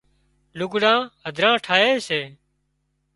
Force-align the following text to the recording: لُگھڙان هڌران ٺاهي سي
لُگھڙان 0.57 0.99
هڌران 1.25 1.55
ٺاهي 1.65 1.93
سي 2.07 2.21